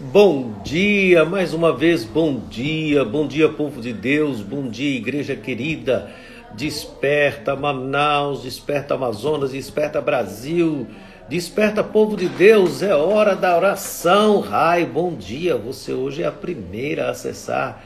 [0.00, 5.36] Bom dia, mais uma vez, bom dia, bom dia, povo de Deus, bom dia, igreja
[5.36, 6.10] querida.
[6.52, 10.88] Desperta Manaus, desperta Amazonas, desperta Brasil,
[11.28, 14.40] desperta povo de Deus, é hora da oração.
[14.40, 17.80] Rai, bom dia, você hoje é a primeira a acessar.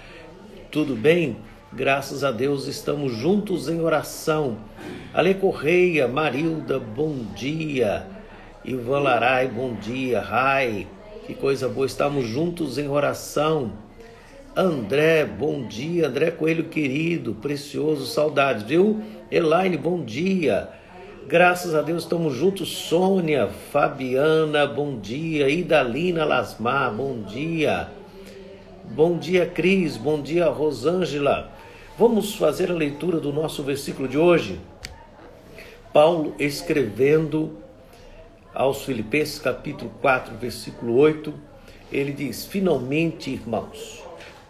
[0.71, 1.37] Tudo bem?
[1.71, 4.57] Graças a Deus estamos juntos em oração.
[5.13, 8.07] Ale Correia, Marilda, bom dia.
[8.65, 10.21] Ivan Larai, bom dia.
[10.21, 10.87] Rai,
[11.29, 13.73] que coisa boa, estamos juntos em oração.
[14.57, 16.09] André, bom dia.
[16.09, 19.03] André Coelho, querido, precioso, saudades, viu?
[19.31, 20.71] Elaine, bom dia.
[21.27, 22.75] Graças a Deus estamos juntos.
[22.75, 25.51] Sônia, Fabiana, bom dia.
[25.51, 27.91] Idalina Lasmar, bom dia.
[28.91, 29.99] Bom dia, Cris.
[29.99, 31.53] Bom dia, Rosângela.
[31.99, 34.59] Vamos fazer a leitura do nosso versículo de hoje.
[35.93, 37.68] Paulo escrevendo
[38.59, 41.33] aos Filipenses, capítulo 4, versículo 8,
[41.93, 44.03] ele diz: Finalmente, irmãos,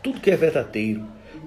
[0.03, 1.05] tudo que é verdadeiro,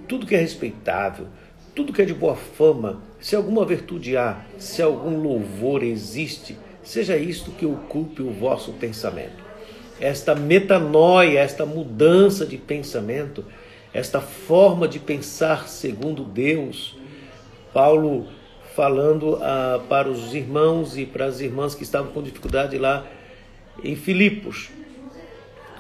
[0.08, 1.26] tudo que é respeitável,
[1.74, 7.18] tudo que é de boa fama, se alguma virtude há, se algum louvor existe, seja
[7.18, 9.44] isto que ocupe o vosso pensamento.
[10.00, 13.44] Esta metanoia, esta mudança de pensamento,
[13.92, 16.96] esta forma de pensar segundo Deus,
[17.74, 18.28] Paulo
[18.76, 23.06] falando ah, para os irmãos e para as irmãs que estavam com dificuldade lá
[23.84, 24.70] em Filipos.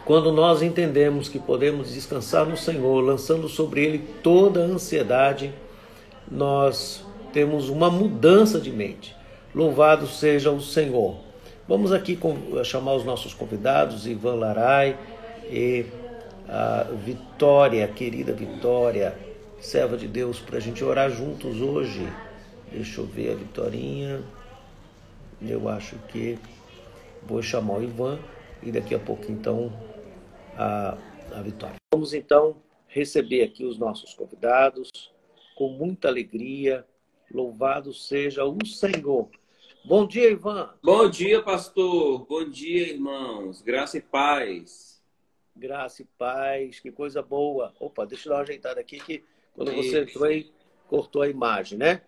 [0.05, 5.53] Quando nós entendemos que podemos descansar no Senhor, lançando sobre Ele toda a ansiedade,
[6.29, 9.15] nós temos uma mudança de mente.
[9.53, 11.15] Louvado seja o Senhor.
[11.67, 12.17] Vamos aqui
[12.63, 14.97] chamar os nossos convidados, Ivan Larai
[15.49, 15.85] e
[16.49, 19.15] a Vitória, querida Vitória,
[19.59, 22.05] serva de Deus, para a gente orar juntos hoje.
[22.71, 24.23] Deixa eu ver a Vitorinha.
[25.41, 26.39] Eu acho que
[27.23, 28.17] vou chamar o Ivan
[28.63, 29.71] e daqui a pouco então
[30.55, 30.97] a,
[31.33, 31.75] a Vitória.
[31.93, 32.55] Vamos então
[32.87, 34.89] receber aqui os nossos convidados
[35.55, 36.85] com muita alegria.
[37.29, 39.29] Louvado seja o Senhor.
[39.83, 40.73] Bom dia, Ivan.
[40.81, 42.25] Bom dia, pastor.
[42.25, 43.61] Bom dia, irmãos.
[43.61, 45.01] Graça e paz.
[45.55, 46.79] Graça e paz.
[46.79, 47.73] Que coisa boa.
[47.79, 49.23] Opa, deixa eu dar uma ajeitada aqui que
[49.53, 49.89] quando Isso.
[49.89, 50.51] você entrou aí,
[50.87, 52.01] cortou a imagem, né?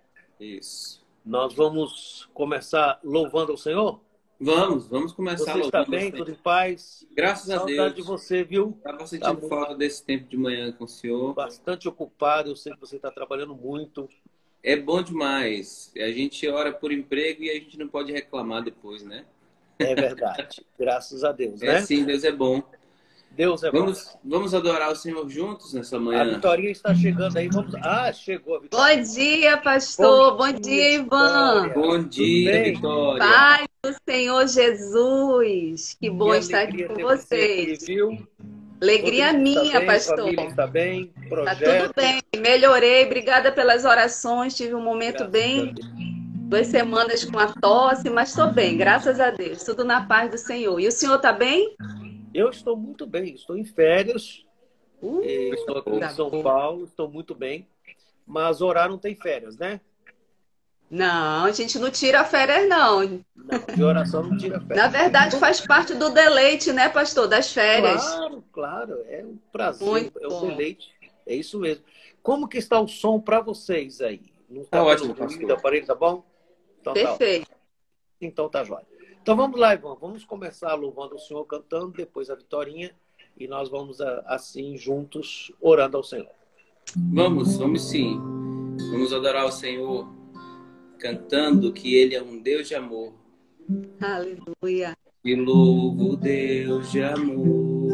[0.44, 1.04] Isso.
[1.26, 4.02] Nós vamos começar louvando o Senhor?
[4.40, 7.08] Vamos, vamos começar Você está bem, tudo em paz?
[7.16, 7.78] Graças a Deus.
[7.78, 8.76] Saudade de você, viu?
[8.78, 11.34] Estava sentindo tá falta desse tempo de manhã com o senhor.
[11.34, 14.10] Bastante ocupado, eu sei que você está trabalhando muito.
[14.62, 15.94] É bom demais.
[15.96, 19.24] A gente ora por emprego e a gente não pode reclamar depois, né?
[19.80, 20.66] É verdade.
[20.78, 21.82] Graças a Deus, é, né?
[21.82, 22.62] Sim, Deus é bom.
[23.36, 24.20] Deus é vamos, bom.
[24.24, 26.22] Vamos adorar o Senhor juntos nessa manhã.
[26.22, 27.48] A Vitorinha está chegando aí.
[27.48, 27.74] Vamos...
[27.76, 28.98] Ah, chegou a Vitória.
[28.98, 30.38] Bom dia, pastor.
[30.38, 31.70] Bom, Bom dia, Ivan.
[31.74, 33.20] Bom dia, Vitória.
[33.20, 35.98] Paz do Senhor Jesus.
[36.00, 37.84] Que bom estar aqui com vocês.
[37.84, 38.28] Aqui, viu?
[38.80, 40.30] Alegria Todo minha, está bem, pastor.
[40.30, 41.60] Está bem, projeto.
[41.60, 42.22] Tá tudo bem.
[42.40, 43.06] Melhorei.
[43.06, 44.56] Obrigada pelas orações.
[44.56, 45.74] Tive um momento Graças bem
[46.54, 49.64] duas semanas com a tosse, mas estou bem, graças a Deus.
[49.64, 50.80] Tudo na paz do Senhor.
[50.80, 51.76] E o senhor está bem?
[52.34, 54.44] Eu estou muito bem, estou em férias,
[55.02, 57.68] uh, estou aqui em São Paulo, estou muito bem,
[58.26, 59.80] mas orar não tem férias, né?
[60.90, 63.00] Não, a gente não tira férias, não.
[63.36, 64.78] Não, de oração não tira férias.
[64.78, 68.04] Na verdade, faz parte do deleite, né, pastor, das férias.
[68.04, 70.48] Claro, claro, é um prazer, Muito é um bom.
[70.48, 70.92] deleite,
[71.26, 71.84] é isso mesmo.
[72.22, 74.22] Como que está o som para vocês aí?
[74.50, 75.44] Não Tá ótimo, pastor.
[75.44, 76.24] O aparelho tá bom?
[76.80, 77.50] Então, Perfeito.
[77.50, 77.56] Tá
[78.22, 78.86] então tá jóia.
[79.24, 79.96] Então vamos lá, Ivan.
[80.02, 82.92] Vamos começar louvando o Senhor cantando, depois a Vitorinha,
[83.38, 86.28] e nós vamos assim juntos orando ao Senhor.
[87.14, 88.20] Vamos, vamos sim.
[88.92, 90.06] Vamos adorar o Senhor
[91.00, 93.14] cantando que Ele é um Deus de amor.
[94.02, 94.94] Aleluia.
[95.24, 97.94] E louvo Deus de amor.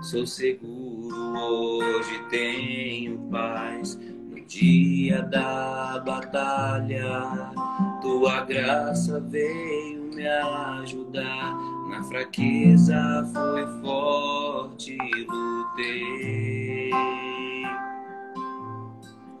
[0.00, 3.96] Sou seguro, hoje tenho paz.
[3.96, 7.52] No dia da batalha,
[8.00, 11.56] tua graça veio me ajudar.
[11.90, 16.90] Na fraqueza foi forte, lutei.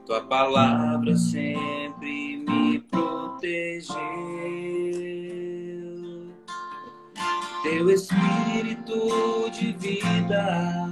[0.06, 3.98] Tua palavra sempre me protegeu.
[7.62, 10.86] Teu espírito de vida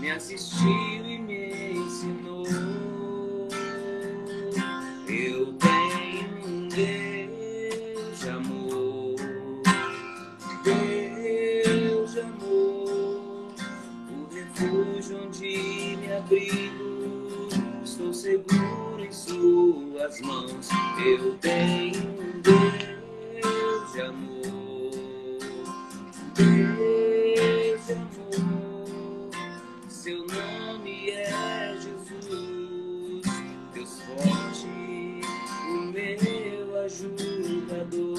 [0.00, 1.18] me assistiu e
[19.98, 20.68] tuas mãos
[21.04, 24.92] eu tenho um Deus de amor.
[26.34, 29.30] Deus de amor,
[29.88, 33.26] seu nome é Jesus,
[33.74, 34.68] Deus forte,
[35.66, 38.18] o meu ajudador.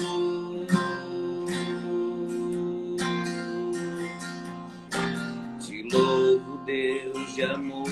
[5.58, 7.88] Te louvo, Deus de amor,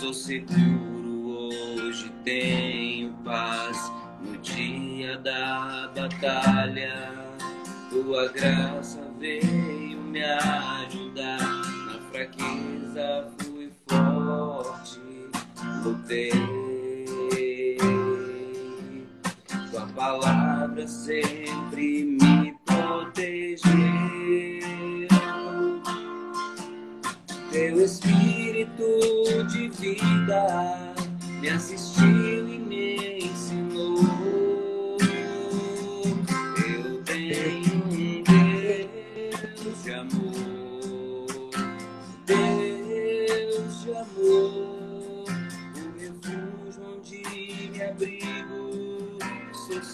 [0.00, 0.87] sou seguro
[6.20, 7.12] batalha.
[7.90, 11.38] Tua graça veio me ajudar.
[11.38, 15.00] Na fraqueza fui forte,
[15.82, 16.32] lutei.
[19.70, 23.68] Tua palavra sempre me protegeu.
[27.50, 28.84] Teu espírito
[29.50, 30.94] de vida
[31.40, 33.17] me assistiu e me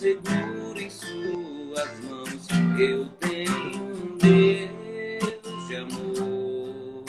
[0.05, 2.47] seguro em Suas mãos.
[2.79, 7.05] Eu tenho um Deus de amor,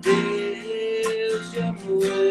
[0.00, 2.21] Deus de amor,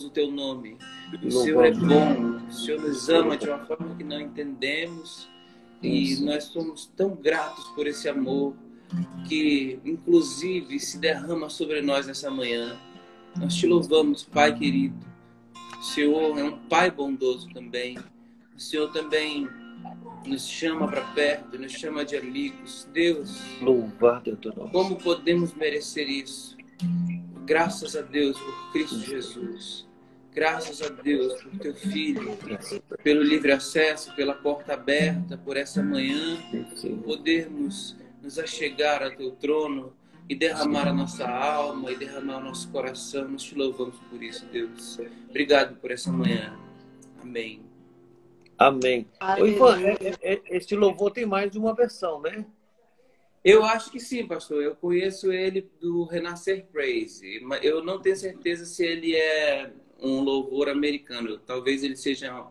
[0.00, 0.78] louvamos o teu nome.
[1.22, 5.28] O Senhor é bom, o Senhor nos ama de uma forma que não entendemos.
[5.82, 8.54] E nós somos tão gratos por esse amor
[9.28, 12.78] que, inclusive, se derrama sobre nós nessa manhã.
[13.38, 14.98] Nós te louvamos, Pai querido.
[15.78, 17.98] O Senhor é um Pai bondoso também.
[18.54, 19.48] O Senhor também
[20.26, 22.86] nos chama para perto, nos chama de amigos.
[22.92, 24.70] Deus, Louvado é teu nome.
[24.70, 26.58] como podemos merecer isso?
[27.46, 29.89] Graças a Deus por Cristo Jesus.
[30.32, 32.38] Graças a Deus por teu filho,
[33.02, 36.38] pelo livre acesso, pela porta aberta, por essa manhã,
[37.04, 39.92] podermos nos achegar a teu trono
[40.28, 43.26] e derramar a nossa alma e derramar o nosso coração.
[43.28, 44.98] Nós te louvamos por isso, Deus.
[45.28, 46.56] Obrigado por essa manhã.
[47.20, 47.62] Amém.
[48.56, 49.08] Amém.
[49.40, 52.46] Ô, Ivan, é- é- este louvor tem mais de uma versão, né?
[53.42, 54.62] Eu acho que sim, pastor.
[54.62, 60.20] Eu conheço ele do Renascer Praise, mas eu não tenho certeza se ele é um
[60.20, 61.38] louvor americano.
[61.38, 62.46] Talvez ele seja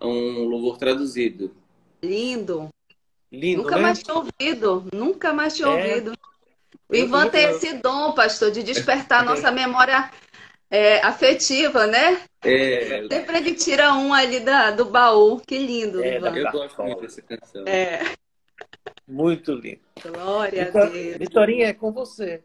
[0.00, 1.54] um louvor traduzido.
[2.02, 2.68] Lindo.
[3.32, 3.82] Lindo, Nunca né?
[3.82, 4.86] mais tinha ouvido.
[4.92, 5.70] Nunca mais tinha É.
[5.72, 6.12] ouvido.
[6.88, 10.10] O Ivan tem esse dom, pastor, de despertar a nossa memória
[10.70, 12.20] é, afetiva, né?
[12.42, 15.40] É, Sempre ele tira um ali da, do baú.
[15.40, 16.36] Que lindo, É, Ivan.
[16.36, 17.64] eu gosto muito dessa canção.
[17.66, 18.02] É,
[19.08, 19.80] Muito lindo.
[20.02, 21.16] glória a Vitor- Deus.
[21.16, 22.42] Vitorinha, é com você.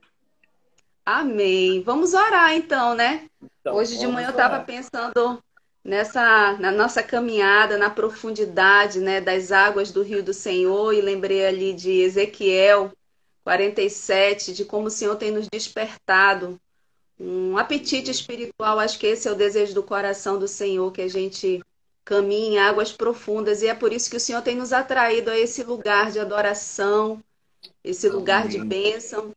[1.05, 1.81] Amém.
[1.83, 3.27] Vamos orar então, né?
[3.61, 4.47] Então, Hoje de manhã eu orar.
[4.47, 5.43] estava pensando
[5.83, 11.45] nessa na nossa caminhada, na profundidade, né, das águas do Rio do Senhor e lembrei
[11.45, 12.91] ali de Ezequiel
[13.43, 16.59] 47, de como o Senhor tem nos despertado
[17.19, 18.79] um apetite espiritual.
[18.79, 21.61] Acho que esse é o desejo do coração do Senhor, que a gente
[22.05, 25.37] caminhe em águas profundas e é por isso que o Senhor tem nos atraído a
[25.37, 27.23] esse lugar de adoração,
[27.83, 29.33] esse lugar de bênção,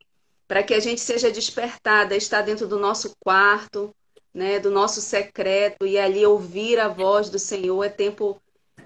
[0.46, 3.94] para que a gente seja despertada, estar dentro do nosso quarto,
[4.34, 7.82] né, do nosso secreto e ali ouvir a voz do Senhor.
[7.82, 8.40] É tempo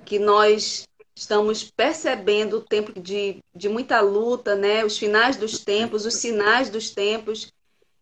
[0.04, 6.04] que nós estamos percebendo o tempo de, de muita luta, né, os finais dos tempos,
[6.04, 7.52] os sinais dos tempos,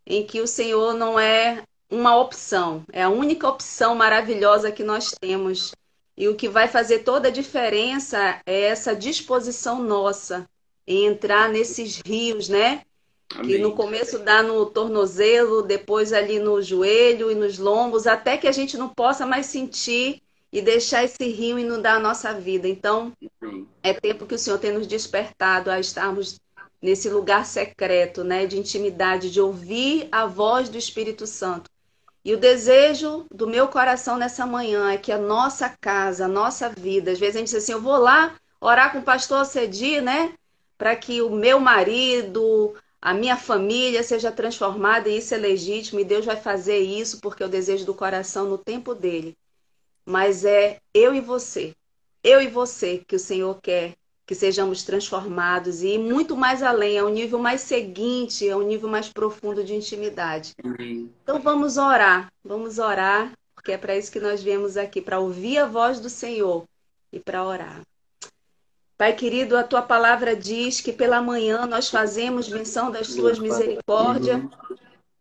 [0.07, 5.15] em que o Senhor não é uma opção, é a única opção maravilhosa que nós
[5.21, 5.73] temos.
[6.17, 10.49] E o que vai fazer toda a diferença é essa disposição nossa
[10.87, 12.83] em entrar nesses rios, né?
[13.29, 13.59] Que Amém.
[13.59, 18.53] no começo dá no tornozelo, depois ali no joelho e nos lombos, até que a
[18.53, 22.69] gente não possa mais sentir e deixar esse rio inundar a nossa vida.
[22.69, 23.13] Então,
[23.43, 23.67] Amém.
[23.83, 26.41] é tempo que o Senhor tem nos despertado a estarmos
[26.81, 31.71] nesse lugar secreto, né, de intimidade, de ouvir a voz do Espírito Santo.
[32.25, 36.69] E o desejo do meu coração nessa manhã é que a nossa casa, a nossa
[36.69, 40.01] vida, às vezes a gente diz assim, eu vou lá orar com o pastor Cedi,
[40.01, 40.35] né,
[40.79, 42.75] para que o meu marido,
[43.05, 47.43] a minha família seja transformada e isso é legítimo e Deus vai fazer isso porque
[47.43, 49.37] é o desejo do coração no tempo dele.
[50.07, 51.75] Mas é eu e você,
[52.23, 53.93] eu e você que o Senhor quer
[54.25, 58.89] que sejamos transformados e muito mais além, é um nível mais seguinte, é um nível
[58.89, 60.55] mais profundo de intimidade.
[60.65, 61.13] Amém.
[61.23, 65.59] Então vamos orar, vamos orar, porque é para isso que nós viemos aqui, para ouvir
[65.59, 66.65] a voz do Senhor
[67.13, 67.83] e para orar.
[68.97, 74.41] Pai querido, a tua palavra diz que pela manhã nós fazemos menção das tuas misericórdias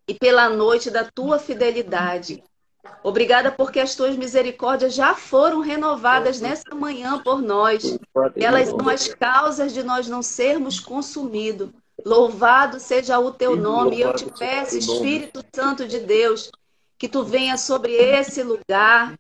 [0.08, 2.44] e pela noite da tua fidelidade.
[3.02, 7.98] Obrigada porque as tuas misericórdias já foram renovadas nessa manhã por nós.
[8.36, 11.70] Elas são as causas de nós não sermos consumidos.
[12.06, 13.98] Louvado seja o teu nome.
[13.98, 16.52] E eu te peço, Espírito Santo de Deus,
[16.98, 19.18] que tu venha sobre esse lugar,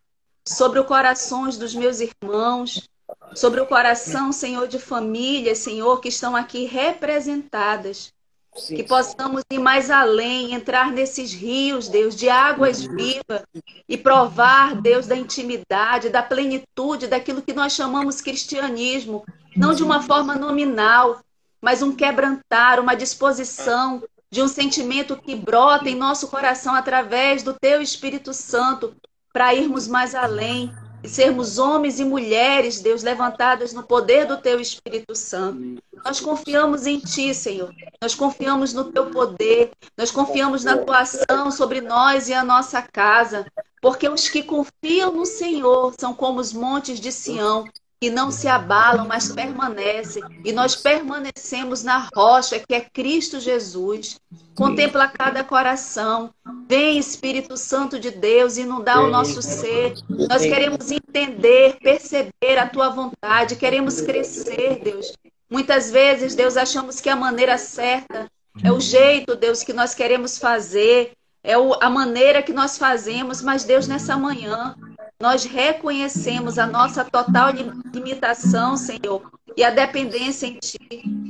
[0.47, 2.87] sobre os corações dos meus irmãos,
[3.35, 8.13] sobre o coração, Senhor, de famílias, Senhor, que estão aqui representadas.
[8.55, 13.41] Sim, que possamos ir mais além, entrar nesses rios, Deus, de águas vivas
[13.89, 20.03] e provar, Deus, da intimidade, da plenitude, daquilo que nós chamamos cristianismo, não de uma
[20.03, 21.19] forma nominal,
[21.59, 27.53] mas um quebrantar, uma disposição de um sentimento que brota em nosso coração através do
[27.53, 28.95] Teu Espírito Santo
[29.31, 30.71] para irmos mais além,
[31.03, 35.83] e sermos homens e mulheres, Deus, levantados no poder do Teu Espírito Santo.
[36.03, 37.73] Nós confiamos em Ti, Senhor.
[38.01, 39.71] Nós confiamos no Teu poder.
[39.97, 43.45] Nós confiamos na Tua ação sobre nós e a nossa casa.
[43.81, 47.65] Porque os que confiam no Senhor são como os montes de Sião,
[48.03, 50.21] que não se abalam, mas permanecem.
[50.43, 54.19] E nós permanecemos na rocha, que é Cristo Jesus.
[54.53, 56.33] Contempla cada coração.
[56.67, 59.93] Vem, Espírito Santo de Deus, inundar o nosso ser.
[60.29, 65.13] Nós queremos entender, perceber a tua vontade, queremos crescer, Deus.
[65.49, 68.29] Muitas vezes, Deus, achamos que a maneira certa
[68.61, 73.63] é o jeito, Deus, que nós queremos fazer, é a maneira que nós fazemos, mas
[73.63, 74.75] Deus, nessa manhã,
[75.23, 77.47] nós reconhecemos a nossa total
[77.93, 79.21] limitação, Senhor,
[79.55, 80.77] e a dependência em Ti.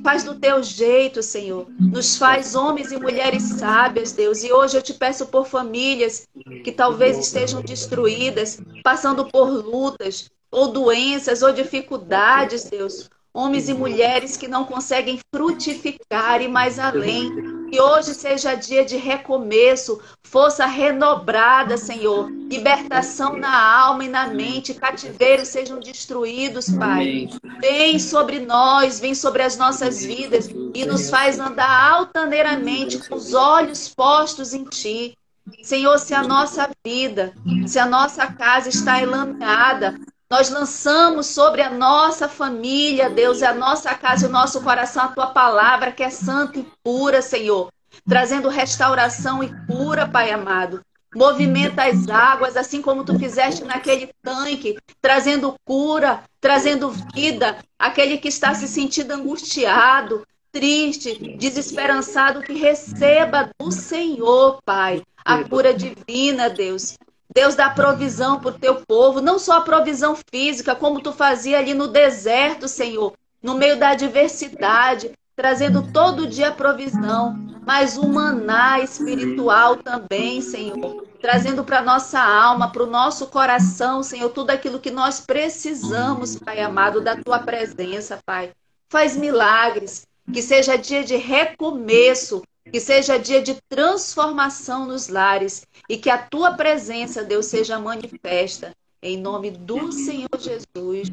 [0.03, 1.67] Faz do teu jeito, Senhor.
[1.79, 4.43] Nos faz homens e mulheres sábias, Deus.
[4.43, 6.27] E hoje eu te peço por famílias
[6.63, 14.37] que talvez estejam destruídas, passando por lutas, ou doenças, ou dificuldades, Deus homens e mulheres
[14.37, 17.31] que não conseguem frutificar e mais além.
[17.73, 22.29] Que hoje seja dia de recomeço, força renobrada, Senhor.
[22.29, 27.27] Libertação na alma e na mente, cativeiros sejam destruídos, Pai.
[27.59, 33.33] Vem sobre nós, vem sobre as nossas vidas e nos faz andar altaneiramente com os
[33.33, 35.17] olhos postos em Ti.
[35.63, 37.33] Senhor, se a nossa vida,
[37.65, 39.99] se a nossa casa está enlameada,
[40.33, 45.07] nós lançamos sobre a nossa família, Deus, a nossa casa e o nosso coração a
[45.09, 47.71] tua palavra, que é santa e pura, Senhor,
[48.09, 50.81] trazendo restauração e cura, Pai amado.
[51.13, 58.27] Movimenta as águas, assim como tu fizeste naquele tanque, trazendo cura, trazendo vida, aquele que
[58.27, 66.95] está se sentindo angustiado, triste, desesperançado, que receba do Senhor, Pai, a cura divina, Deus.
[67.33, 71.59] Deus dá provisão para o teu povo, não só a provisão física, como tu fazia
[71.59, 78.79] ali no deserto, Senhor, no meio da adversidade, trazendo todo dia provisão, mas o maná
[78.79, 84.91] espiritual também, Senhor, trazendo para nossa alma, para o nosso coração, Senhor, tudo aquilo que
[84.91, 88.51] nós precisamos, Pai amado, da tua presença, Pai.
[88.89, 95.97] Faz milagres, que seja dia de recomeço, que seja dia de transformação nos lares e
[95.97, 98.75] que a tua presença, Deus, seja manifesta.
[99.01, 101.09] Em nome do Senhor Jesus.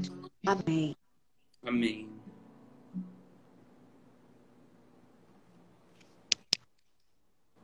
[0.46, 0.96] Amém.
[1.62, 2.08] Amém.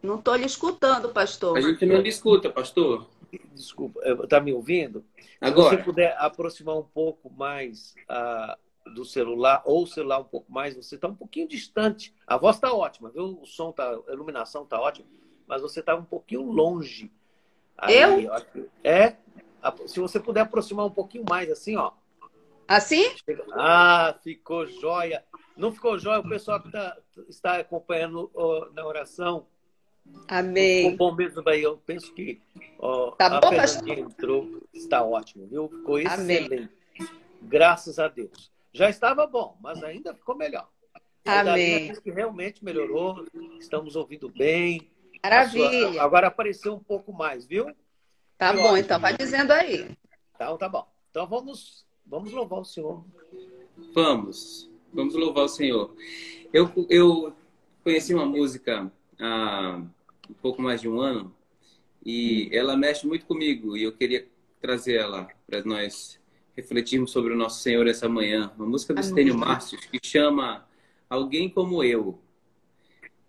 [0.02, 1.56] Não estou lhe escutando, pastor.
[1.56, 3.08] A gente não lhe escuta, pastor.
[3.54, 5.04] Desculpa, está me ouvindo?
[5.40, 5.70] Agora.
[5.70, 8.56] Se você puder aproximar um pouco mais a,
[8.94, 12.14] do celular ou o celular um pouco mais, você está um pouquinho distante.
[12.26, 13.38] A voz está ótima, viu?
[13.40, 15.06] O som tá, a iluminação está ótima,
[15.46, 17.10] mas você está um pouquinho longe.
[17.76, 18.30] Aí, eu?
[18.82, 19.16] É.
[19.86, 21.92] Se você puder aproximar um pouquinho mais, assim, ó.
[22.68, 23.04] Assim?
[23.52, 25.24] Ah, ficou jóia.
[25.56, 26.20] Não ficou jóia?
[26.20, 26.96] O pessoal que tá,
[27.28, 29.46] está acompanhando ó, na oração.
[30.28, 30.90] Amém.
[30.90, 31.62] Ficou bom mesmo, aí.
[31.62, 32.40] Eu penso que
[32.78, 34.62] ó, tá a bom, Fernandinha entrou.
[34.72, 35.68] Está ótimo, viu?
[35.68, 36.54] Ficou excelente.
[36.54, 36.68] Amém.
[37.42, 38.50] Graças a Deus.
[38.76, 40.68] Já estava bom, mas ainda ficou melhor.
[41.24, 41.94] Amém.
[41.94, 43.24] Que realmente melhorou,
[43.58, 44.90] estamos ouvindo bem.
[45.24, 45.92] Maravilha.
[45.92, 46.02] Sua...
[46.02, 47.74] Agora apareceu um pouco mais, viu?
[48.36, 48.76] Tá bom, ótimo.
[48.76, 49.96] então vai dizendo aí.
[50.34, 50.86] Então tá bom.
[51.10, 53.02] Então vamos, vamos louvar o Senhor.
[53.94, 55.96] Vamos, vamos louvar o Senhor.
[56.52, 57.34] Eu, eu
[57.82, 59.80] conheci uma música há
[60.28, 61.34] um pouco mais de um ano
[62.04, 64.28] e ela mexe muito comigo e eu queria
[64.60, 66.20] trazer ela para nós
[66.56, 68.50] refletirmos sobre o nosso Senhor essa manhã.
[68.56, 70.66] Uma música do Estênio Márcio que chama
[71.08, 72.18] Alguém Como Eu.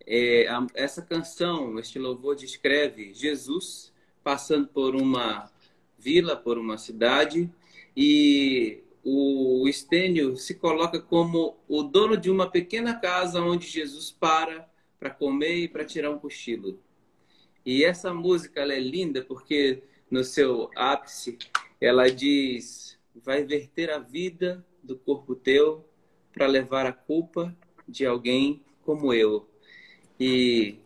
[0.05, 3.91] É, a, essa canção, este louvor descreve Jesus
[4.24, 5.51] passando por uma
[6.00, 7.50] vila, por uma cidade
[7.96, 14.69] e o Estênio se coloca como o dono de uma pequena casa onde Jesus para
[15.00, 16.79] para comer e para tirar um cochilo.
[17.65, 21.38] E essa música é linda porque no seu ápice
[21.79, 22.87] ela diz:
[23.24, 25.86] vai verter a vida do corpo teu
[26.33, 27.55] para levar a culpa
[27.88, 29.47] de alguém como eu.
[30.19, 30.79] E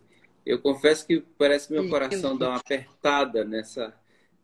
[0.46, 3.96] eu confesso que parece que meu coração dá uma apertada nessa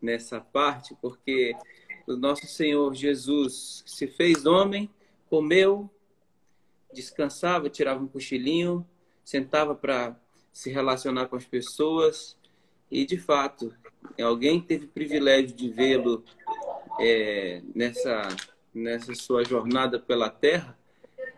[0.01, 1.55] nessa parte, porque
[2.05, 4.89] o nosso Senhor Jesus se fez homem,
[5.29, 5.89] comeu,
[6.93, 8.87] descansava, tirava um cochilinho,
[9.23, 10.15] sentava para
[10.53, 12.37] se relacionar com as pessoas
[12.89, 13.73] e, de fato,
[14.21, 16.23] alguém teve o privilégio de vê-lo
[16.99, 18.27] é, nessa,
[18.73, 20.77] nessa sua jornada pela terra,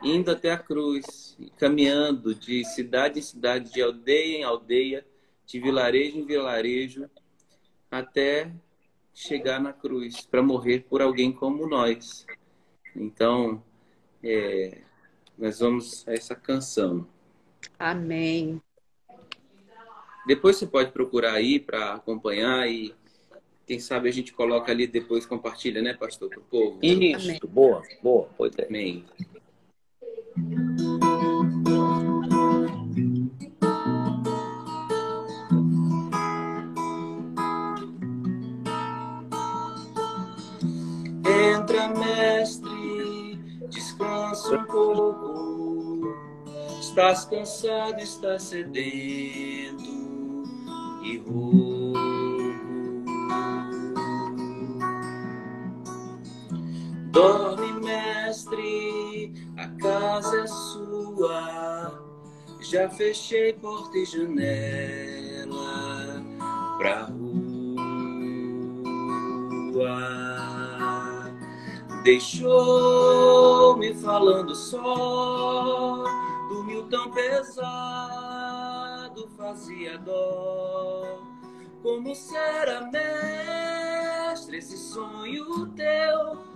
[0.03, 5.05] indo até a cruz, caminhando de cidade em cidade, de aldeia em aldeia,
[5.45, 7.09] de vilarejo em vilarejo,
[7.91, 8.51] até
[9.13, 12.25] chegar na cruz para morrer por alguém como nós.
[12.95, 13.63] Então,
[14.23, 14.81] é,
[15.37, 17.07] nós vamos a essa canção.
[17.77, 18.61] Amém.
[20.25, 22.93] Depois você pode procurar aí para acompanhar e
[23.69, 26.79] quem sabe a gente coloca ali depois compartilha, né, pastor, para o povo.
[26.81, 27.39] Isso, Amém.
[27.47, 28.65] boa, boa, pois é.
[28.65, 29.05] Amém.
[43.69, 46.15] descansa um pouco.
[46.79, 49.83] Estás cansado, estás sedento
[51.03, 52.18] e rouco.
[57.19, 62.01] Dorme, mestre, a casa é sua.
[62.61, 65.43] Já fechei porta e janela
[66.77, 67.49] pra rua.
[72.05, 76.05] Deixou-me falando só,
[76.47, 77.59] dormiu tão pesado,
[79.35, 81.19] fazia dó.
[81.83, 86.48] Como será, mestre, esse sonho teu?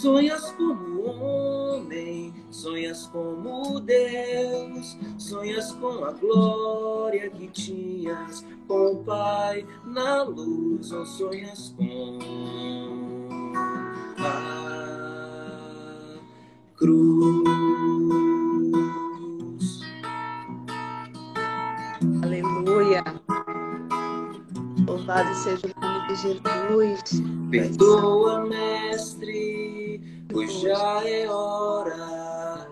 [0.00, 9.66] Sonhas como homem, sonhas como Deus, sonhas com a glória que tinhas com o Pai
[9.84, 12.18] na luz, ou sonhas com
[16.78, 17.69] cruz.
[25.10, 27.02] Louvado seja o nome de Jesus.
[27.50, 32.70] Perdoa, mestre, pois já é hora.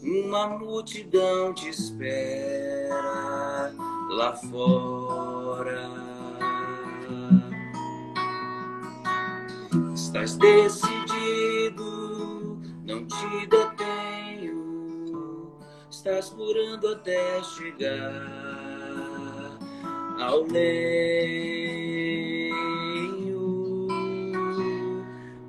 [0.00, 2.94] Uma multidão te espera
[4.10, 5.90] lá fora.
[9.92, 11.82] Estás decidido
[12.84, 14.54] não te detenho,
[15.90, 18.65] estás curando até chegar
[20.20, 20.96] ao leio.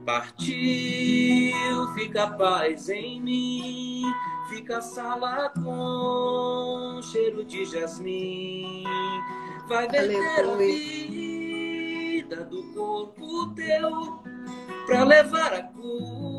[0.05, 4.03] Partiu, fica paz em mim,
[4.49, 8.83] fica a sala com cheiro de jasmim,
[9.67, 14.23] vai verter a vida do corpo teu
[14.85, 16.36] pra levar a cura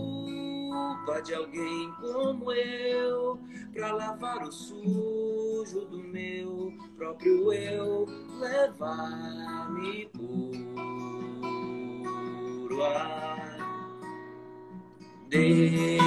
[1.08, 3.40] culpa de alguém como eu
[3.72, 8.06] para lavar o sujo do meu próprio eu,
[8.38, 10.84] levar-me puro
[12.84, 13.56] a
[15.28, 15.98] Deus.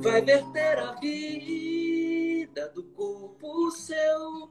[0.00, 4.50] Vai verter a vida do corpo seu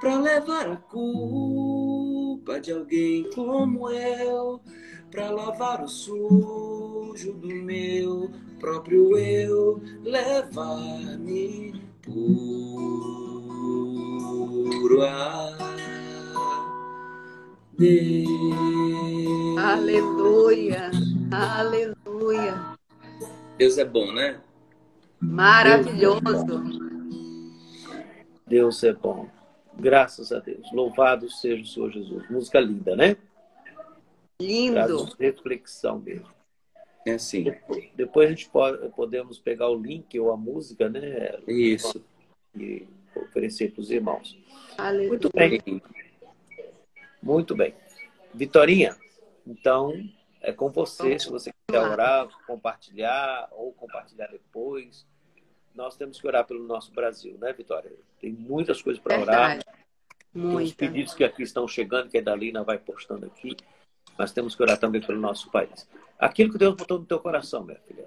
[0.00, 4.62] para levar a culpa de alguém como eu
[5.10, 13.42] para lavar o sujo do meu próprio eu, levar-me puro
[15.02, 15.56] a
[17.78, 18.28] Deus.
[19.58, 20.90] Aleluia,
[21.30, 22.76] aleluia.
[23.56, 24.40] Deus é bom, né?
[25.20, 26.78] Maravilhoso.
[28.46, 29.28] Deus é bom.
[29.78, 30.70] Graças a Deus.
[30.72, 32.28] Louvado seja o Senhor Jesus.
[32.30, 33.16] Música linda, né?
[34.40, 35.04] Lindo.
[35.18, 36.28] reflexão mesmo.
[37.06, 37.44] É assim.
[37.44, 41.38] Depois, depois a gente pode, podemos pegar o link ou a música, né?
[41.46, 42.04] Isso.
[42.56, 44.38] E oferecer para os irmãos.
[44.76, 45.08] Aleluia.
[45.08, 45.82] Muito bem.
[47.20, 47.74] Muito bem.
[48.32, 48.96] Vitorinha,
[49.46, 49.92] então
[50.40, 55.06] é com você, se você quiser orar, compartilhar ou compartilhar depois.
[55.74, 57.92] Nós temos que orar pelo nosso Brasil, né, Vitória?
[58.20, 59.58] Tem muitas coisas para orar.
[60.32, 63.56] Tem os pedidos que aqui estão chegando, que a Dalina vai postando aqui.
[64.16, 65.86] Mas temos que orar também pelo nosso país.
[66.18, 68.06] Aquilo que Deus botou no teu coração, minha filha.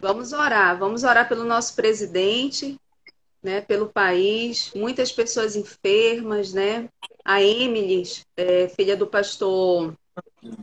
[0.00, 0.78] Vamos orar.
[0.78, 2.78] Vamos orar pelo nosso presidente,
[3.42, 4.72] né, pelo país.
[4.74, 6.88] Muitas pessoas enfermas, né?
[7.24, 8.02] A Emily,
[8.36, 9.94] é, filha do pastor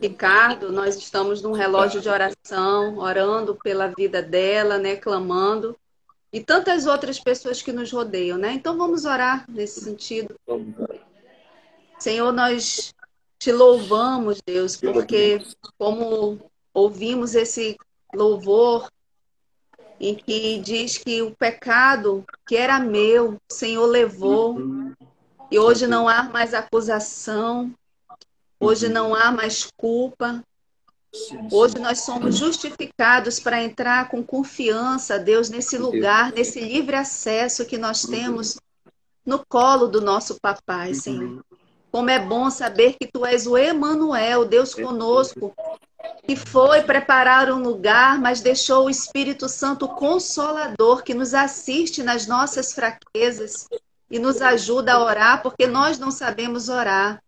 [0.02, 5.78] Ricardo, nós estamos num relógio de oração, orando pela vida dela, né, clamando,
[6.34, 8.52] e tantas outras pessoas que nos rodeiam, né?
[8.54, 10.36] Então vamos orar nesse sentido.
[11.98, 12.94] Senhor, nós
[13.40, 15.42] te louvamos, Deus, porque
[15.78, 16.40] como
[16.74, 17.78] ouvimos esse
[18.14, 18.92] louvor
[20.00, 24.58] em que diz que o pecado que era meu, o Senhor levou,
[25.50, 27.74] e hoje não há mais acusação,
[28.60, 28.94] Hoje uhum.
[28.94, 30.44] não há mais culpa.
[31.52, 37.80] Hoje nós somos justificados para entrar com confiança, Deus, nesse lugar, nesse livre acesso que
[37.80, 38.60] nós temos
[39.26, 40.94] no colo do nosso papai.
[40.94, 41.44] Senhor.
[41.92, 45.56] Como é bom saber que tu és o Emanuel, Deus conosco,
[46.26, 52.28] que foi preparar um lugar, mas deixou o Espírito Santo consolador que nos assiste nas
[52.28, 53.68] nossas fraquezas
[54.10, 57.22] e nos ajuda a orar, porque nós não sabemos orar.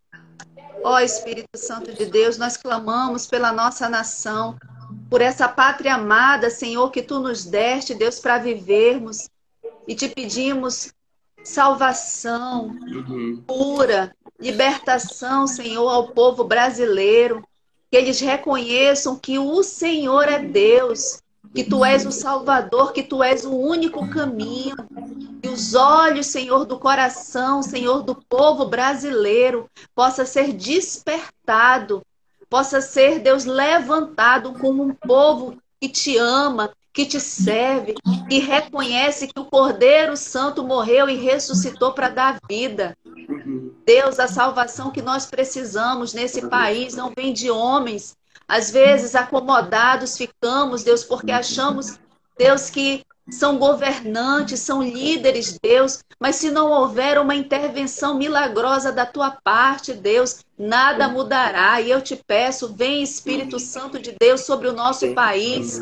[0.83, 4.57] Ó Espírito Santo de Deus, nós clamamos pela nossa nação,
[5.09, 9.29] por essa pátria amada, Senhor, que tu nos deste, Deus, para vivermos.
[9.87, 10.93] E te pedimos
[11.43, 13.43] salvação, uhum.
[13.47, 17.43] cura, libertação, Senhor, ao povo brasileiro.
[17.89, 21.21] Que eles reconheçam que o Senhor é Deus,
[21.53, 24.75] que tu és o Salvador, que tu és o único caminho.
[25.41, 32.01] Que os olhos, Senhor, do coração, Senhor, do povo brasileiro, possa ser despertado,
[32.49, 37.95] possa ser, Deus, levantado como um povo que te ama, que te serve,
[38.29, 42.97] que reconhece que o Cordeiro Santo morreu e ressuscitou para dar vida.
[43.85, 48.15] Deus, a salvação que nós precisamos nesse país não vem de homens,
[48.47, 51.97] às vezes, acomodados ficamos, Deus, porque achamos,
[52.37, 59.05] Deus, que são governantes, são líderes, Deus, mas se não houver uma intervenção milagrosa da
[59.05, 61.79] tua parte, Deus, nada mudará.
[61.79, 65.79] E eu te peço, vem Espírito Santo de Deus sobre o nosso país,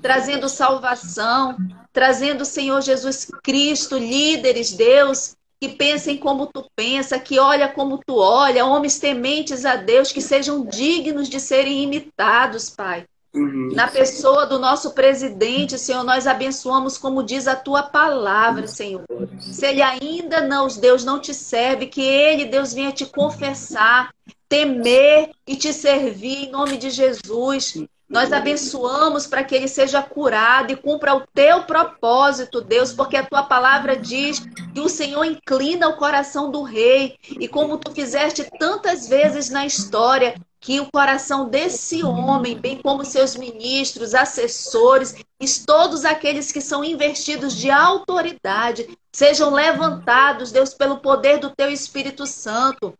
[0.00, 1.56] trazendo salvação,
[1.92, 8.16] trazendo, Senhor Jesus Cristo, líderes, Deus, que pensem como tu pensa, que olha como tu
[8.16, 13.04] olha, homens tementes a Deus, que sejam dignos de serem imitados, Pai.
[13.34, 13.70] Uhum.
[13.72, 19.04] Na pessoa do nosso presidente, Senhor, nós abençoamos como diz a tua palavra, Senhor.
[19.40, 24.14] Se ele ainda não, Deus não te serve, que ele, Deus, venha te confessar,
[24.48, 27.84] temer e te servir em nome de Jesus.
[28.08, 33.24] Nós abençoamos para que ele seja curado e cumpra o teu propósito, Deus, porque a
[33.24, 34.40] tua palavra diz
[34.74, 37.16] que o Senhor inclina o coração do rei.
[37.40, 43.04] E como tu fizeste tantas vezes na história, que o coração desse homem, bem como
[43.04, 51.00] seus ministros, assessores e todos aqueles que são investidos de autoridade, sejam levantados, Deus, pelo
[51.00, 52.94] poder do teu Espírito Santo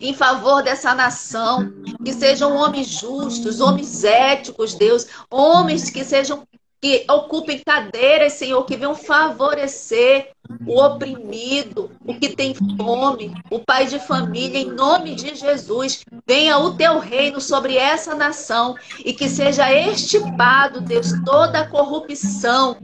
[0.00, 1.72] em favor dessa nação,
[2.04, 6.46] que sejam homens justos, homens éticos, Deus, homens que sejam
[6.80, 10.30] que ocupem cadeiras, Senhor, que venham favorecer
[10.66, 16.04] o oprimido, o que tem fome, o pai de família, em nome de Jesus.
[16.26, 22.76] Venha o teu reino sobre essa nação e que seja estipado, Deus, toda a corrupção,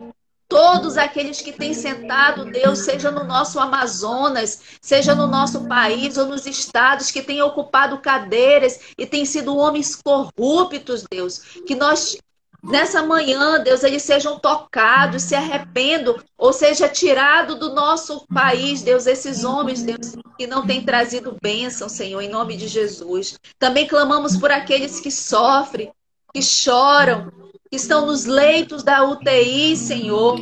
[0.55, 6.27] todos aqueles que têm sentado, Deus, seja no nosso Amazonas, seja no nosso país ou
[6.27, 12.17] nos estados que têm ocupado cadeiras e têm sido homens corruptos, Deus, que nós
[12.63, 19.09] nessa manhã, Deus, eles sejam tocados, se arrependam, ou seja, tirado do nosso país, Deus,
[19.09, 23.37] esses homens, Deus, que não têm trazido bênção, Senhor, em nome de Jesus.
[23.59, 25.93] Também clamamos por aqueles que sofrem,
[26.33, 27.44] que choram,
[27.75, 30.37] que estão nos leitos da UTI, Senhor,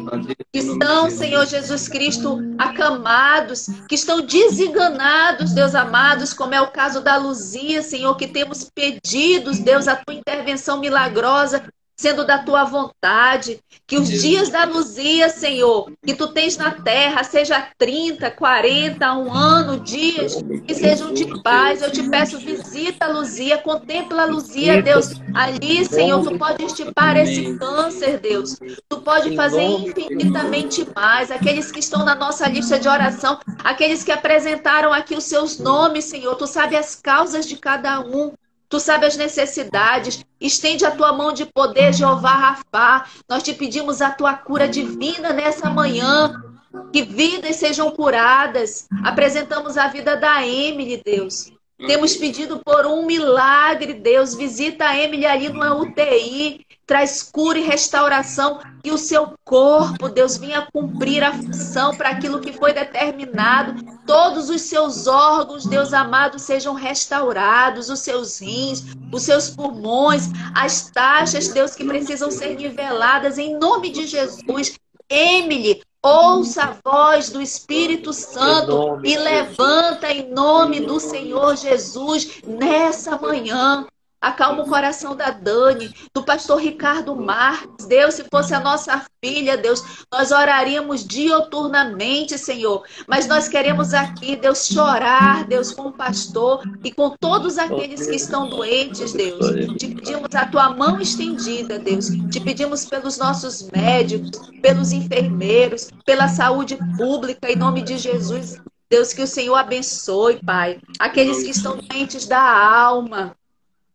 [0.53, 7.01] que estão, Senhor Jesus Cristo, acamados, que estão desenganados, Deus amados, como é o caso
[7.01, 11.65] da Luzia, Senhor, que temos pedidos, Deus, a tua intervenção milagrosa
[11.97, 13.61] sendo da tua vontade.
[13.87, 19.33] Que os dias da Luzia, Senhor, que tu tens na terra, seja 30, 40, um
[19.33, 21.83] ano, dias, que sejam de paz.
[21.83, 25.11] Eu te peço, visita a Luzia, contempla a Luzia, Deus.
[25.35, 28.59] Ali, Senhor, tu pode estipar esse câncer, Deus.
[28.89, 31.31] Tu pode fazer infinitamente mais.
[31.31, 36.05] Aqueles que estão na nossa lista de oração, aqueles que apresentaram aqui os seus nomes,
[36.07, 38.33] Senhor, tu sabe as causas de cada um.
[38.73, 40.25] Tu sabe as necessidades.
[40.41, 43.07] Estende a tua mão de poder, Jeová Rafá.
[43.29, 46.43] Nós te pedimos a tua cura divina nessa manhã.
[46.91, 48.89] Que vidas sejam curadas.
[49.05, 51.53] Apresentamos a vida da Emily, Deus.
[51.87, 54.35] Temos pedido por um milagre, Deus.
[54.35, 56.65] Visita a Emily ali no UTI.
[56.87, 58.61] Traz cura e restauração.
[58.83, 63.83] Que o seu corpo, Deus, venha cumprir a função para aquilo que foi determinado.
[64.07, 67.89] Todos os seus órgãos, Deus amado, sejam restaurados.
[67.89, 73.91] Os seus rins, os seus pulmões, as taxas, Deus, que precisam ser niveladas em nome
[73.91, 74.75] de Jesus.
[75.09, 83.17] Emily, Ouça a voz do Espírito Santo e levanta em nome do Senhor Jesus nessa
[83.17, 83.87] manhã.
[84.23, 87.87] Acalma o coração da Dani, do pastor Ricardo Marques.
[87.87, 92.85] Deus, se fosse a nossa filha, Deus, nós oraríamos dioturnamente, Senhor.
[93.09, 98.15] Mas nós queremos aqui, Deus, chorar, Deus, com o pastor e com todos aqueles que
[98.15, 99.45] estão doentes, Deus.
[99.77, 102.07] Te pedimos a tua mão estendida, Deus.
[102.31, 108.57] Te pedimos pelos nossos médicos, pelos enfermeiros, pela saúde pública, em nome de Jesus.
[108.89, 110.79] Deus, que o Senhor abençoe, Pai.
[111.01, 113.35] Aqueles que estão doentes da alma.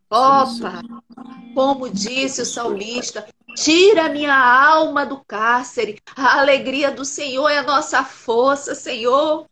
[0.10, 0.82] Opa!
[1.54, 6.00] Como disse o salmista, tira minha alma do cárcere.
[6.16, 9.48] A alegria do Senhor é a nossa força, Senhor.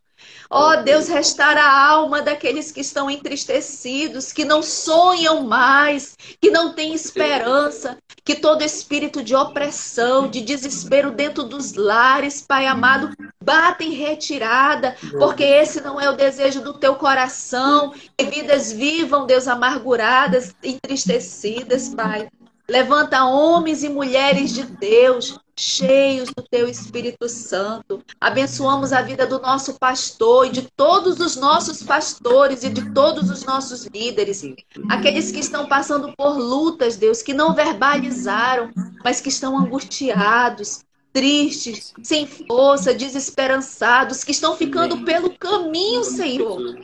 [0.48, 6.50] Ó oh, Deus, restaura a alma daqueles que estão entristecidos, que não sonham mais, que
[6.50, 13.10] não têm esperança, que todo espírito de opressão, de desespero dentro dos lares, Pai amado,
[13.42, 19.26] bata em retirada, porque esse não é o desejo do teu coração, que vidas vivam,
[19.26, 22.28] Deus, amarguradas, entristecidas, Pai.
[22.68, 28.02] Levanta homens e mulheres de Deus, cheios do teu Espírito Santo.
[28.20, 33.30] Abençoamos a vida do nosso pastor e de todos os nossos pastores e de todos
[33.30, 34.42] os nossos líderes.
[34.90, 38.70] Aqueles que estão passando por lutas, Deus, que não verbalizaram,
[39.02, 46.76] mas que estão angustiados, tristes, sem força, desesperançados, que estão ficando pelo caminho, Senhor.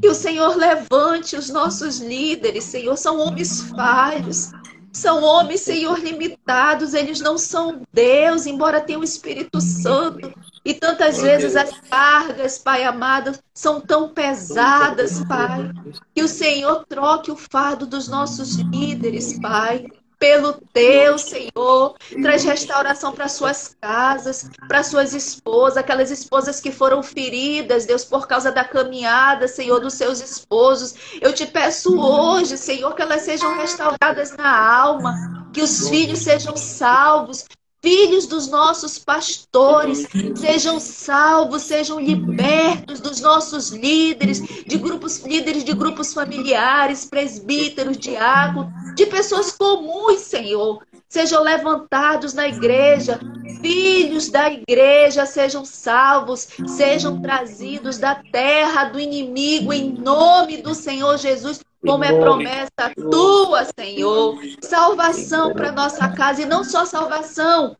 [0.00, 2.96] Que o Senhor levante os nossos líderes, Senhor.
[2.96, 4.50] São homens falhos,
[4.98, 10.32] são homens, Senhor, limitados, eles não são Deus, embora tenham o Espírito Santo.
[10.64, 15.70] E tantas vezes as cargas, Pai amado, são tão pesadas, Pai.
[16.14, 19.86] Que o Senhor troque o fardo dos nossos líderes, Pai
[20.18, 21.96] pelo teu, Senhor.
[22.22, 28.26] Traz restauração para suas casas, para suas esposas, aquelas esposas que foram feridas, Deus, por
[28.26, 30.94] causa da caminhada, Senhor, dos seus esposos.
[31.20, 36.56] Eu te peço hoje, Senhor, que elas sejam restauradas na alma, que os filhos sejam
[36.56, 37.44] salvos,
[37.88, 45.72] filhos dos nossos pastores sejam salvos, sejam libertos dos nossos líderes, de grupos líderes de
[45.72, 53.18] grupos familiares, presbíteros, diáconos, de pessoas comuns, Senhor, sejam levantados na igreja,
[53.60, 61.16] filhos da igreja sejam salvos, sejam trazidos da terra do inimigo em nome do Senhor
[61.18, 64.36] Jesus como é promessa tua, Senhor.
[64.60, 67.76] Salvação para nossa casa e não só salvação,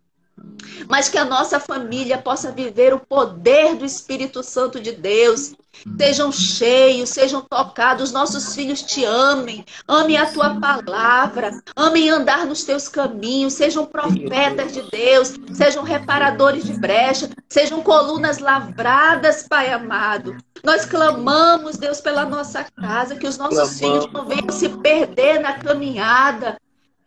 [0.89, 5.55] mas que a nossa família possa viver o poder do Espírito Santo de Deus.
[5.97, 12.65] Sejam cheios, sejam tocados, nossos filhos te amem, amem a tua palavra, amem andar nos
[12.65, 20.37] teus caminhos, sejam profetas de Deus, sejam reparadores de brecha, sejam colunas lavradas, Pai amado.
[20.65, 25.53] Nós clamamos, Deus, pela nossa casa, que os nossos filhos não venham se perder na
[25.59, 26.57] caminhada,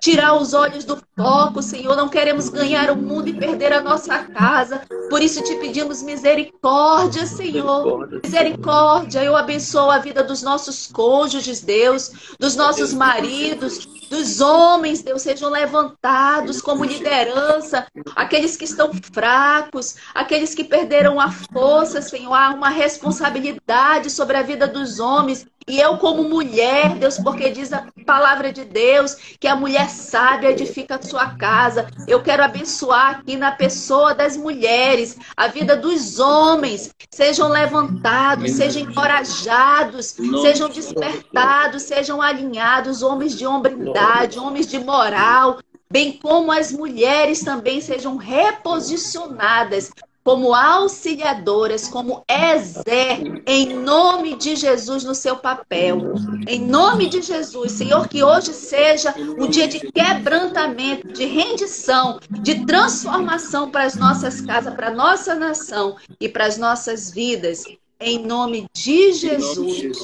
[0.02, 1.96] tirar os olhos do foco, Senhor.
[1.96, 4.82] Não queremos ganhar o mundo e perder a nossa casa.
[5.10, 8.10] Por isso te pedimos misericórdia, Senhor.
[8.24, 9.24] Misericórdia.
[9.24, 15.50] Eu abençoo a vida dos nossos cônjuges, Deus, dos nossos maridos, dos homens, Deus, sejam
[15.50, 17.86] levantados como liderança,
[18.16, 24.42] aqueles que estão fracos, aqueles que perderam a força, Senhor, há uma responsabilidade sobre a
[24.42, 25.46] vida dos homens.
[25.68, 30.52] E eu, como mulher, Deus, porque diz a palavra de Deus que a mulher sábia
[30.52, 31.88] edifica a sua casa.
[32.08, 36.94] Eu quero abençoar aqui na pessoa das mulheres, a vida dos homens.
[37.12, 45.60] Sejam levantados, sejam encorajados, sejam despertados, sejam alinhados, homens de hombridade, homens de moral,
[45.92, 49.92] bem como as mulheres também sejam reposicionadas
[50.24, 56.14] como auxiliadoras, como Ezé, em nome de Jesus no seu papel.
[56.48, 62.66] Em nome de Jesus, Senhor, que hoje seja um dia de quebrantamento, de rendição, de
[62.66, 67.64] transformação para as nossas casas, para a nossa nação e para as nossas vidas.
[68.00, 70.00] Em nome de Jesus.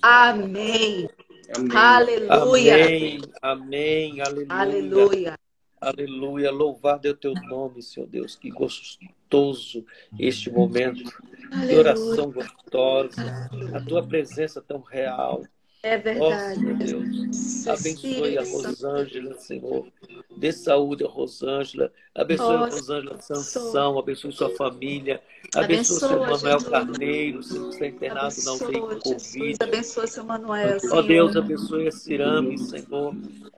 [0.00, 1.08] Amém.
[1.54, 1.76] Amém.
[1.76, 2.74] Aleluia.
[2.74, 3.20] Amém.
[3.42, 4.20] Amém.
[4.20, 4.46] Aleluia.
[4.48, 5.41] Aleluia.
[5.82, 6.52] Aleluia.
[6.52, 8.36] Louvado é o teu nome, Senhor Deus.
[8.36, 9.84] Que gostoso
[10.16, 11.12] este momento.
[11.50, 11.68] Aleluia.
[11.68, 13.50] Que oração gostosa.
[13.74, 15.42] A tua presença tão real.
[15.82, 16.64] É verdade.
[16.64, 17.66] Oh, Deus.
[17.66, 19.88] Abençoe a Rosângela, Senhor.
[20.36, 21.92] Dê saúde a Rosângela.
[22.14, 23.98] Abençoe oh, a Rosângela Sansão.
[23.98, 25.20] Abençoe sua família.
[25.56, 26.68] Abençoe o seu Manuel Jesus.
[26.68, 29.56] Carneiro, que está internado abençoe, na UTI com Covid.
[29.60, 32.86] Abençoe seu Manuel, Ó oh, Deus, abençoe a Cirame, Senhor.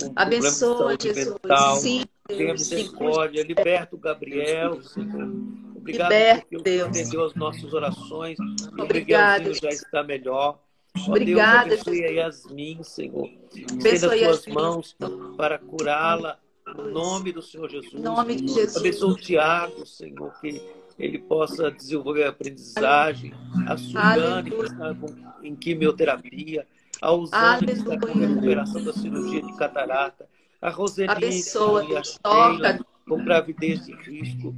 [0.00, 1.26] Com abençoe, Jesus.
[1.44, 1.76] Mental.
[1.76, 3.42] Sim, Tenha misericórdia.
[3.42, 5.30] Liberta o Gabriel, Senhor.
[5.76, 6.88] Obrigado Liberta, porque Deus.
[6.88, 8.38] atendeu as nossas orações.
[8.78, 9.52] Obrigado.
[9.54, 10.58] Já está melhor.
[11.06, 11.68] Obrigada.
[11.68, 13.28] Deus abençoe a Yasmin, Senhor.
[13.54, 14.96] Estenda as tuas mãos
[15.36, 16.38] para curá-la.
[16.66, 17.92] No nome do Senhor Jesus.
[17.92, 18.76] Em nome de Jesus.
[18.78, 20.62] Abençoe o Tiago, Senhor, que
[20.98, 23.34] ele possa desenvolver a aprendizagem.
[23.68, 24.96] A Suzane, que está
[25.42, 26.66] em quimioterapia.
[27.02, 30.26] A Usana, que está com recuperação da cirurgia de catarata.
[30.64, 32.86] A Roseli, abençoa, e a toca.
[33.06, 34.54] com gravidez de risco.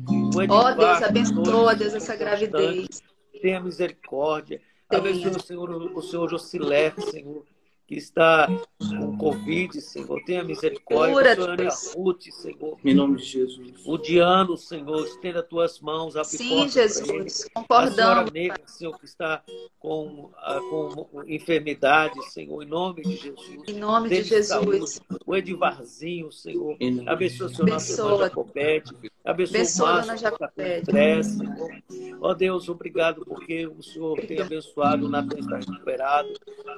[0.48, 3.02] Ó oh, Deus, abençoa, Deus, essa gravidez.
[3.42, 4.62] Tenha misericórdia.
[4.88, 7.44] Abençoe o Senhor, o Senhor Josiler, Senhor,
[7.86, 10.20] que está com Covid, Senhor.
[10.24, 11.36] Tenha misericórdia.
[11.36, 12.78] Cura, Ana Ruth, Senhor.
[12.84, 13.82] Em nome de Jesus.
[13.86, 16.16] O Diano, Senhor, estenda as tuas mãos.
[16.16, 17.48] Abre Sim, Jesus.
[17.54, 17.98] Concordamos.
[17.98, 19.42] A senhora negra, Senhor, que está
[19.78, 23.62] com, ah, com enfermidade, Senhor, em nome de Jesus.
[23.68, 24.46] Em nome de Jesus.
[24.48, 25.20] Saúde.
[25.24, 26.76] O Edivarzinho, Senhor.
[27.06, 28.10] Abençoa o Senhor, Abençoa.
[28.10, 28.92] nossa Jacobete.
[29.26, 30.92] Abençoa, Abençoa o Márcio, Jacobete.
[31.24, 32.18] Senhor.
[32.20, 36.28] Ó Deus, obrigado porque o Senhor tem abençoado, o Natan está recuperado.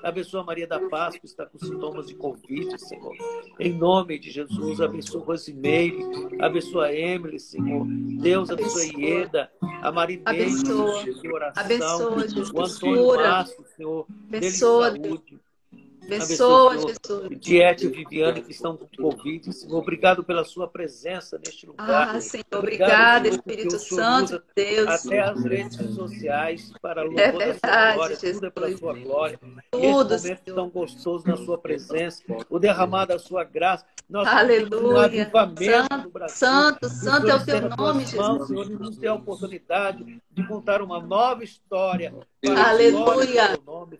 [0.02, 3.14] Abençoa a Maria da Paz, que está com sintomas de Covid, Senhor.
[3.60, 5.98] Em nome de Jesus, abençoa Rosimeire,
[6.40, 7.86] abençoa a Emily, Senhor.
[7.86, 9.50] Deus abençoa a Ieda,
[9.82, 11.04] a Marineide, Abençoa.
[11.04, 11.64] de oração.
[11.64, 12.50] Abençoa, Jesus.
[12.50, 13.16] O Antônio.
[13.16, 14.06] Márcio, Senhor.
[14.26, 15.40] Abençoa, saúde.
[16.16, 16.88] Abençoa, Senhor.
[16.88, 17.40] Jesus.
[17.40, 19.52] Diete e Viviane, que estão com Covid.
[19.52, 22.16] Senhor, obrigado pela sua presença neste lugar.
[22.16, 24.88] Ah, Senhor, Senhor, porque Espírito Senhor Santo Deus.
[24.88, 28.52] Até as redes sociais para louvor É da sua verdade, glória, tudo é Jesus.
[28.54, 29.40] pela sua glória.
[29.70, 30.54] Tudo, esse momento Senhor.
[30.56, 33.84] tão gostoso na sua presença, o derramar da sua graça.
[34.08, 35.30] Nós Aleluia.
[35.30, 36.28] um Santo.
[36.28, 38.66] Santo, santo é o teu nome, tuas mãos, Jesus.
[38.66, 42.14] Senhor, nos dê a oportunidade de contar uma nova história.
[42.46, 43.58] Aleluia.
[43.66, 43.98] nome.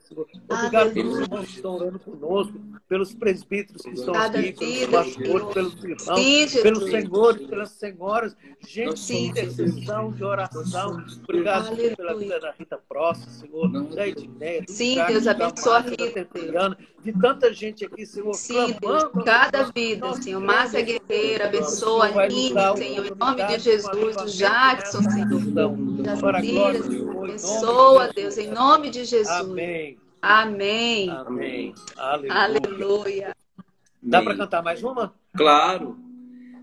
[0.48, 1.24] Obrigado Aleluia.
[1.24, 5.52] irmãos que estão orando conosco, pelos presbíteros que estão Cada aqui, pelos pastores, Senhor.
[5.52, 11.04] pelos irmãos, Sim, pelos senhores, pelas senhoras, gente de intercessão, de oração.
[11.22, 12.34] Obrigado Senhor, pela Aleluia.
[12.34, 16.04] vida da Rita Próxima, Senhor, da Edneia, do Sim, Deus, da abençoa a Márcia, da
[16.04, 19.24] Rita, de tanta gente aqui, Senhor, Sim, Deus, clamando.
[19.24, 20.40] cada Nós- vida, Senhor.
[20.40, 23.98] Márcia Guerreira, o abençoa a nos Nini, dar a Senhor, em nome de Jesus, do
[23.98, 25.28] avivamento Jackson, Senhor.
[26.02, 28.10] Das de abençoa.
[28.14, 29.28] Deus, em nome de Jesus.
[29.28, 29.98] Amém.
[30.20, 31.08] Amém.
[31.10, 31.74] Amém.
[31.96, 32.34] Aleluia.
[32.34, 33.36] Aleluia.
[34.02, 35.14] Dá para cantar mais uma?
[35.36, 35.96] Claro.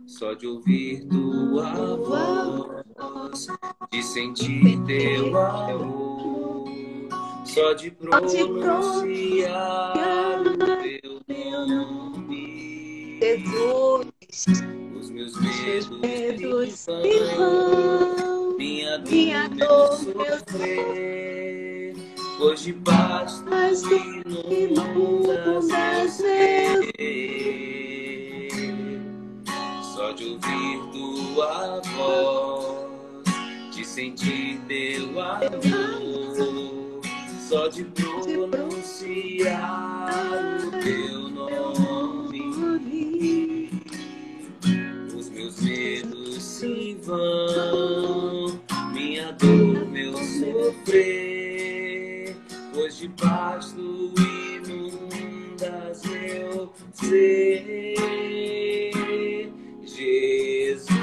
[0.07, 3.47] Só de ouvir tua voz,
[3.91, 6.65] de sentir teu amor,
[7.43, 8.33] só de pronunciar
[10.45, 10.57] o
[11.25, 14.05] teu nome, Jesus,
[14.95, 21.74] os meus medos se se vão, minha minha dor, meu sofrer,
[22.37, 26.21] pois debaixo tu inundas meus
[29.95, 33.23] só de ouvir tua voz,
[33.73, 37.01] de sentir teu amor,
[37.47, 39.39] só de pronunciar
[40.67, 42.41] o teu nome,
[45.17, 48.59] os meus medos se vão,
[48.91, 51.24] minha dor, meu sofrer,
[53.15, 57.95] debaixo do inundas meu ser.
[59.85, 60.97] Jesus,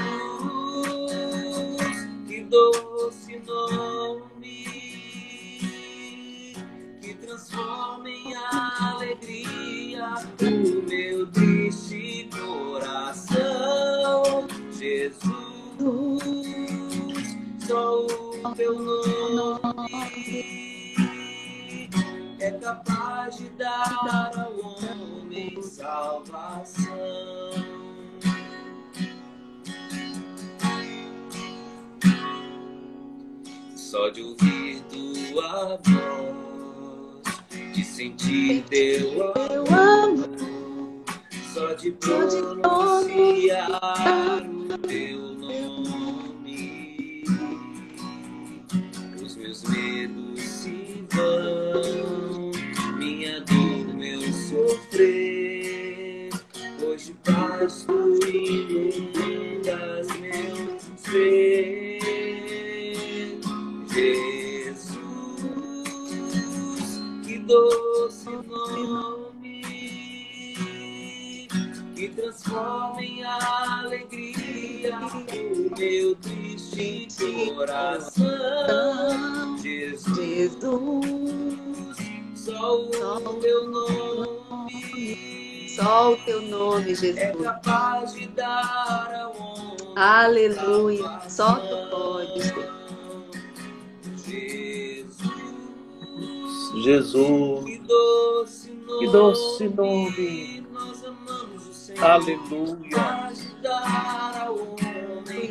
[2.27, 4.63] que doce nome
[7.01, 13.43] que transforma em alegria o meu triste coração.
[14.71, 15.23] Jesus,
[17.65, 20.72] só o teu nome
[22.43, 26.83] é capaz de dar ao homem salvação.
[33.77, 37.23] Só de ouvir tua voz,
[37.73, 40.29] de sentir teu amor,
[41.53, 43.61] só de pronunciar
[44.45, 47.23] o teu nome,
[49.23, 50.32] os meus medos
[87.07, 87.43] nome, é Jesus.
[87.43, 89.77] capaz de dar ao homem.
[89.95, 91.21] Aleluia.
[91.27, 92.53] Só tu podes.
[94.25, 95.19] Jesus,
[96.83, 100.67] Jesus, que doce nome, que doce nome.
[100.71, 102.03] nós amamos o Senhor.
[102.03, 102.89] Aleluia.
[102.89, 105.03] Capaz de dar ao homem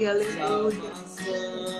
[0.08, 0.92] Aleluia.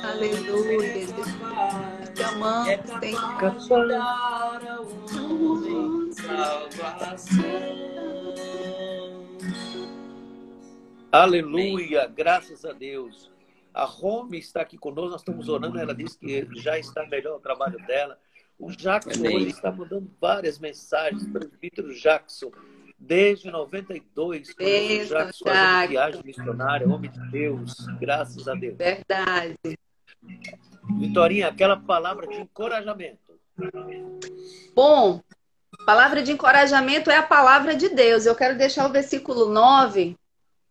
[0.04, 0.86] Aleluia.
[0.86, 3.38] É capaz, Te amamos, é Senhor.
[3.38, 8.11] capaz de dar ao homem salvação.
[11.12, 13.30] Aleluia, graças a Deus.
[13.74, 17.40] A Rome está aqui conosco, nós estamos orando, ela disse que já está melhor o
[17.40, 18.18] trabalho dela.
[18.58, 19.46] O Jackson Amém.
[19.46, 22.50] está mandando várias mensagens, presbítero Jackson,
[22.98, 25.88] desde 92, quando o Beijo, Jackson Jackson.
[25.90, 28.78] viagem missionária, homem de Deus, graças a Deus.
[28.78, 29.58] Verdade.
[30.98, 33.38] Vitorinha, aquela palavra de encorajamento.
[34.74, 35.20] Bom,
[35.84, 38.24] palavra de encorajamento é a palavra de Deus.
[38.24, 40.16] Eu quero deixar o versículo 9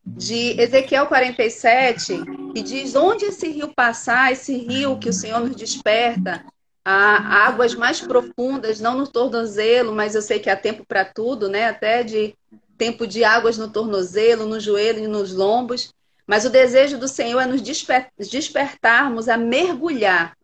[0.06, 2.24] de Ezequiel 47,
[2.54, 6.44] que diz: Onde esse rio passar, esse rio que o Senhor nos desperta,
[6.84, 11.48] a águas mais profundas, não no tornozelo, mas eu sei que há tempo para tudo,
[11.48, 11.68] né?
[11.68, 12.36] Até de
[12.78, 15.94] tempo de águas no tornozelo, no joelho e nos lombos.
[16.26, 20.36] Mas o desejo do Senhor é nos desper- despertarmos a mergulhar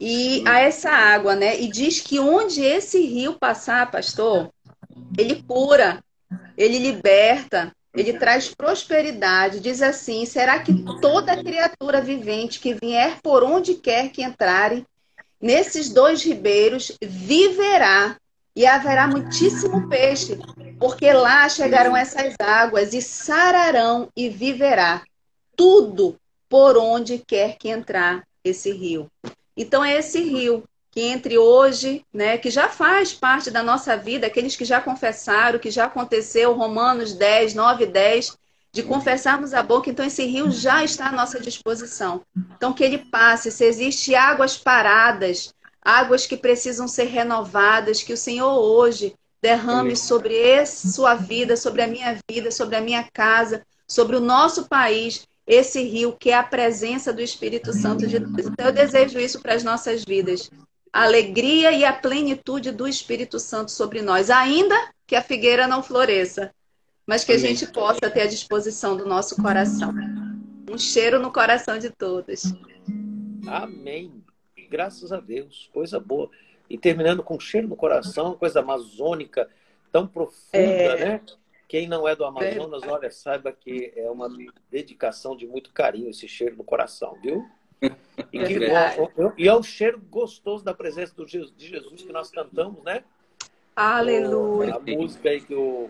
[0.00, 1.60] e a essa água, né?
[1.60, 4.50] E diz que onde esse rio passar, pastor,
[5.16, 6.02] ele cura,
[6.56, 9.60] ele liberta, ele traz prosperidade.
[9.60, 14.86] Diz assim: será que toda criatura vivente que vier por onde quer que entrarem
[15.40, 18.16] nesses dois ribeiros viverá
[18.54, 20.38] e haverá muitíssimo peixe,
[20.78, 25.02] porque lá chegarão essas águas e sararão e viverá
[25.56, 26.16] tudo
[26.48, 29.10] por onde quer que entrar esse rio.
[29.56, 34.26] Então é esse rio que entre hoje, né, que já faz parte da nossa vida,
[34.26, 38.36] aqueles que já confessaram, que já aconteceu, Romanos 10, 9 e 10,
[38.72, 42.22] de confessarmos a boca, então esse rio já está à nossa disposição.
[42.56, 48.16] Então que ele passe, se existe águas paradas, águas que precisam ser renovadas, que o
[48.16, 53.64] Senhor hoje derrame sobre esse, sua vida, sobre a minha vida, sobre a minha casa,
[53.88, 58.46] sobre o nosso país, esse rio que é a presença do Espírito Santo de Deus.
[58.46, 60.50] Então eu desejo isso para as nossas vidas.
[60.92, 64.74] A alegria e a plenitude do Espírito Santo sobre nós, ainda
[65.06, 66.52] que a figueira não floresça,
[67.06, 69.92] mas que a gente possa ter à disposição do nosso coração.
[70.68, 72.44] Um cheiro no coração de todos.
[73.46, 74.22] Amém.
[74.68, 76.30] Graças a Deus, coisa boa.
[76.68, 79.48] E terminando com cheiro no coração, coisa amazônica
[79.90, 81.04] tão profunda, É.
[81.04, 81.20] né?
[81.68, 84.28] Quem não é do Amazonas, olha, saiba que é uma
[84.68, 87.44] dedicação de muito carinho esse cheiro no coração, viu?
[87.82, 87.88] E,
[88.44, 88.98] que- Verdade.
[89.38, 93.02] e é o cheiro gostoso da presença do Jesus- de Jesus que nós cantamos, né?
[93.74, 94.74] Aleluia.
[94.74, 95.88] A música aí que o,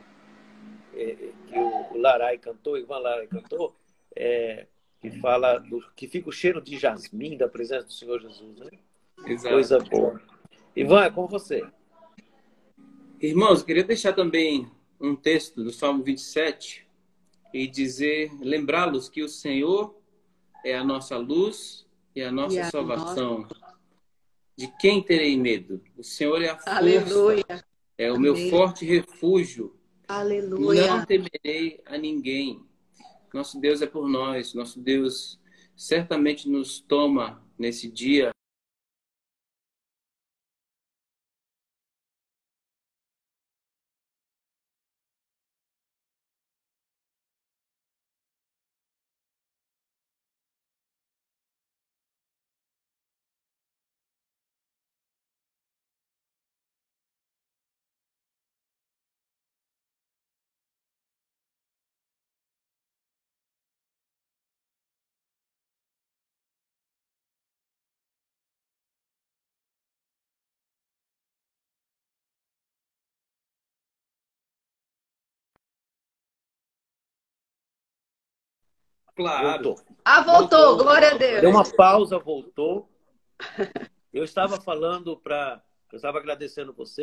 [0.95, 1.17] é,
[1.49, 3.75] que o Larai cantou, Ivan Larai cantou,
[4.15, 4.67] é,
[5.01, 8.71] que fala do, que fica o cheiro de jasmim da presença do Senhor Jesus, né?
[9.27, 9.55] Exato.
[9.55, 10.21] Coisa boa.
[10.77, 11.67] Ivan, é com você.
[13.21, 14.71] Irmãos, queria deixar também
[15.01, 16.87] um texto do Salmo 27
[17.53, 19.95] e dizer, lembrá-los que o Senhor
[20.65, 23.47] é a nossa luz e a nossa E a salvação.
[24.57, 25.81] De quem terei medo?
[25.97, 27.65] O Senhor é a força, Aleluia.
[27.97, 28.51] é o meu Amém.
[28.51, 29.75] forte refúgio.
[30.09, 31.07] Não Aleluia.
[31.07, 32.63] temerei a ninguém.
[33.33, 34.55] Nosso Deus é por nós.
[34.55, 35.41] Nosso Deus
[35.77, 38.31] certamente nos toma nesse dia
[79.17, 79.63] Claro.
[79.63, 79.85] Voltou.
[80.05, 80.85] Ah, voltou, voltou.
[80.85, 81.41] glória a Deus.
[81.41, 82.89] Deu uma pausa, voltou.
[84.13, 85.63] Eu estava falando para.
[85.93, 86.99] Eu estava agradecendo você.